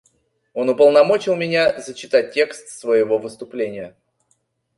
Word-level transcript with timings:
Он 0.55 0.67
уполномочил 0.67 1.35
меня 1.35 1.79
зачитать 1.79 2.33
текст 2.33 2.69
своего 2.69 3.19
выступления. 3.19 3.95